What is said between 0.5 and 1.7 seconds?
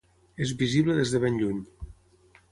visible des de ben lluny.